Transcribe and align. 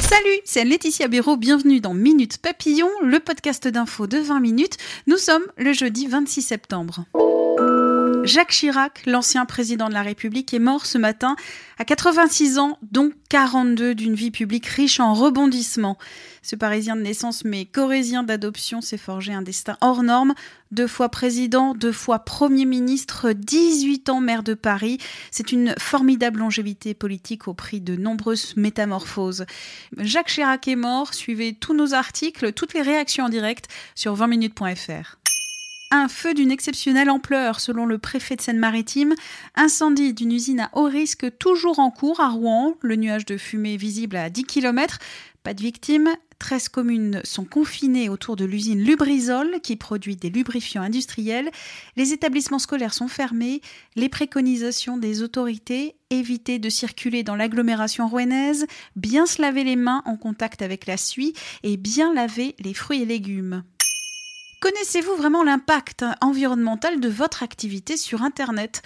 Salut, 0.00 0.40
c'est 0.44 0.64
Laetitia 0.64 1.06
Béraud, 1.06 1.36
bienvenue 1.36 1.80
dans 1.80 1.92
Minute 1.92 2.38
Papillon, 2.38 2.88
le 3.02 3.20
podcast 3.20 3.68
d'info 3.68 4.06
de 4.06 4.16
20 4.16 4.40
minutes. 4.40 4.78
Nous 5.06 5.18
sommes 5.18 5.42
le 5.58 5.74
jeudi 5.74 6.06
26 6.06 6.40
septembre. 6.40 7.04
Jacques 8.24 8.52
Chirac, 8.52 9.02
l'ancien 9.06 9.46
président 9.46 9.88
de 9.88 9.94
la 9.94 10.02
République, 10.02 10.54
est 10.54 10.60
mort 10.60 10.86
ce 10.86 10.96
matin 10.96 11.34
à 11.78 11.84
86 11.84 12.58
ans, 12.58 12.78
dont 12.82 13.10
42 13.30 13.96
d'une 13.96 14.14
vie 14.14 14.30
publique 14.30 14.66
riche 14.66 15.00
en 15.00 15.12
rebondissements. 15.12 15.98
Ce 16.42 16.54
Parisien 16.54 16.94
de 16.94 17.00
naissance 17.02 17.44
mais 17.44 17.64
corésien 17.64 18.22
d'adoption 18.22 18.80
s'est 18.80 18.96
forgé 18.96 19.32
un 19.32 19.42
destin 19.42 19.76
hors 19.80 20.04
norme. 20.04 20.34
Deux 20.70 20.86
fois 20.86 21.08
président, 21.08 21.74
deux 21.74 21.92
fois 21.92 22.20
Premier 22.20 22.64
ministre, 22.64 23.32
18 23.32 24.08
ans 24.08 24.20
maire 24.20 24.44
de 24.44 24.54
Paris. 24.54 24.98
C'est 25.32 25.50
une 25.50 25.74
formidable 25.78 26.38
longévité 26.38 26.94
politique 26.94 27.48
au 27.48 27.54
prix 27.54 27.80
de 27.80 27.96
nombreuses 27.96 28.56
métamorphoses. 28.56 29.46
Jacques 29.98 30.28
Chirac 30.28 30.68
est 30.68 30.76
mort. 30.76 31.12
Suivez 31.14 31.54
tous 31.54 31.74
nos 31.74 31.92
articles, 31.92 32.52
toutes 32.52 32.74
les 32.74 32.82
réactions 32.82 33.24
en 33.24 33.28
direct 33.28 33.66
sur 33.96 34.16
20minutes.fr. 34.16 35.21
Un 35.94 36.08
feu 36.08 36.32
d'une 36.32 36.50
exceptionnelle 36.50 37.10
ampleur, 37.10 37.60
selon 37.60 37.84
le 37.84 37.98
préfet 37.98 38.34
de 38.34 38.40
Seine-Maritime. 38.40 39.14
Incendie 39.56 40.14
d'une 40.14 40.32
usine 40.32 40.60
à 40.60 40.70
haut 40.72 40.86
risque 40.86 41.26
toujours 41.36 41.80
en 41.80 41.90
cours 41.90 42.20
à 42.20 42.30
Rouen. 42.30 42.76
Le 42.80 42.96
nuage 42.96 43.26
de 43.26 43.36
fumée 43.36 43.76
visible 43.76 44.16
à 44.16 44.30
10 44.30 44.44
km. 44.44 44.98
Pas 45.42 45.52
de 45.52 45.60
victimes. 45.60 46.08
13 46.38 46.70
communes 46.70 47.20
sont 47.24 47.44
confinées 47.44 48.08
autour 48.08 48.36
de 48.36 48.46
l'usine 48.46 48.82
Lubrizol 48.82 49.60
qui 49.62 49.76
produit 49.76 50.16
des 50.16 50.30
lubrifiants 50.30 50.80
industriels. 50.80 51.50
Les 51.96 52.14
établissements 52.14 52.58
scolaires 52.58 52.94
sont 52.94 53.06
fermés. 53.06 53.60
Les 53.94 54.08
préconisations 54.08 54.96
des 54.96 55.22
autorités 55.22 55.96
éviter 56.08 56.58
de 56.58 56.70
circuler 56.70 57.22
dans 57.22 57.36
l'agglomération 57.36 58.08
rouennaise, 58.08 58.66
bien 58.96 59.26
se 59.26 59.42
laver 59.42 59.62
les 59.62 59.76
mains 59.76 60.02
en 60.06 60.16
contact 60.16 60.62
avec 60.62 60.86
la 60.86 60.96
suie 60.96 61.34
et 61.62 61.76
bien 61.76 62.14
laver 62.14 62.56
les 62.60 62.72
fruits 62.72 63.02
et 63.02 63.06
légumes. 63.06 63.62
Connaissez-vous 64.62 65.16
vraiment 65.16 65.42
l'impact 65.42 66.04
environnemental 66.20 67.00
de 67.00 67.08
votre 67.08 67.42
activité 67.42 67.96
sur 67.96 68.22
Internet? 68.22 68.82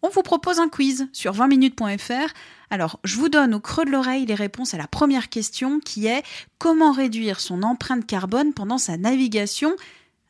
On 0.00 0.08
vous 0.08 0.22
propose 0.22 0.58
un 0.58 0.70
quiz 0.70 1.06
sur 1.12 1.34
20minutes.fr. 1.34 2.32
Alors, 2.70 2.98
je 3.04 3.16
vous 3.16 3.28
donne 3.28 3.52
au 3.52 3.60
creux 3.60 3.84
de 3.84 3.90
l'oreille 3.90 4.24
les 4.24 4.34
réponses 4.34 4.72
à 4.72 4.78
la 4.78 4.86
première 4.86 5.28
question 5.28 5.80
qui 5.80 6.06
est 6.06 6.22
comment 6.56 6.92
réduire 6.92 7.40
son 7.40 7.62
empreinte 7.62 8.06
carbone 8.06 8.54
pendant 8.54 8.78
sa 8.78 8.96
navigation? 8.96 9.76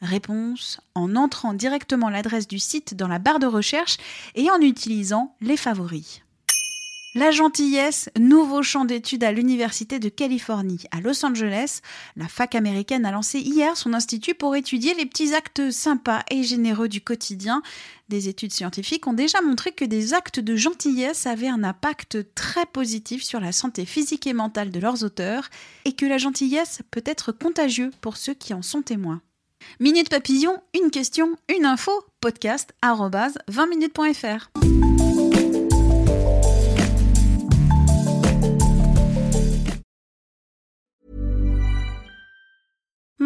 Réponse 0.03 0.81
en 0.97 1.15
entrant 1.15 1.55
directement 1.55 2.11
l'adresse 2.11 2.49
du 2.49 2.59
site 2.59 2.97
dans 2.97 3.07
la 3.07 3.21
barre 3.21 3.39
de 3.39 3.47
recherche 3.47 3.99
et 4.35 4.51
en 4.51 4.61
utilisant 4.61 5.37
les 5.41 5.57
favoris. 5.57 6.23
La 7.19 7.33
gentillesse, 7.33 8.11
nouveau 8.17 8.63
champ 8.63 8.85
d'études 8.85 9.25
à 9.25 9.33
l'Université 9.33 9.99
de 9.99 10.09
Californie 10.09 10.85
à 10.93 11.01
Los 11.01 11.27
Angeles. 11.27 11.81
La 12.15 12.29
fac 12.29 12.55
américaine 12.55 13.05
a 13.05 13.11
lancé 13.11 13.41
hier 13.41 13.77
son 13.77 13.93
institut 13.93 14.35
pour 14.35 14.55
étudier 14.55 14.95
les 14.95 15.05
petits 15.05 15.35
actes 15.35 15.73
sympas 15.73 16.23
et 16.31 16.45
généreux 16.45 16.89
du 16.89 17.01
quotidien. 17.01 17.61
Des 18.09 18.29
études 18.29 18.53
scientifiques 18.53 19.09
ont 19.09 19.15
déjà 19.15 19.41
montré 19.41 19.73
que 19.73 19.85
des 19.85 20.15
actes 20.15 20.39
de 20.39 20.55
gentillesse 20.55 21.27
avaient 21.27 21.49
un 21.49 21.65
impact 21.65 22.19
très 22.37 22.67
positif 22.67 23.25
sur 23.25 23.41
la 23.41 23.51
santé 23.51 23.85
physique 23.85 24.29
et 24.29 24.33
mentale 24.33 24.71
de 24.71 24.79
leurs 24.79 25.03
auteurs 25.03 25.49
et 25.87 25.95
que 25.95 26.07
la 26.07 26.19
gentillesse 26.19 26.83
peut 26.93 27.03
être 27.05 27.33
contagieux 27.33 27.91
pour 28.01 28.17
ceux 28.17 28.35
qui 28.35 28.55
en 28.55 28.63
sont 28.63 28.83
témoins. 28.83 29.23
Minute 29.81 30.09
Papillon, 30.09 30.57
une 30.73 30.93
question, 30.93 31.35
une 31.53 31.65
info, 31.65 31.91
podcast 32.21 32.73
20minutes.fr. 32.85 34.51